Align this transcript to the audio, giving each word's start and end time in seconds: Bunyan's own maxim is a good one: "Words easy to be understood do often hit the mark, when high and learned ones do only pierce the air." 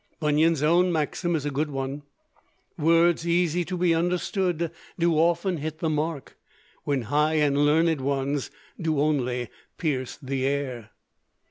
Bunyan's 0.19 0.63
own 0.63 0.91
maxim 0.91 1.35
is 1.35 1.45
a 1.45 1.51
good 1.51 1.69
one: 1.69 2.01
"Words 2.75 3.27
easy 3.27 3.63
to 3.65 3.77
be 3.77 3.93
understood 3.93 4.71
do 4.97 5.13
often 5.13 5.57
hit 5.57 5.77
the 5.77 5.91
mark, 5.91 6.39
when 6.85 7.03
high 7.03 7.35
and 7.35 7.55
learned 7.67 8.01
ones 8.01 8.49
do 8.81 8.99
only 8.99 9.49
pierce 9.77 10.17
the 10.17 10.43
air." 10.47 10.89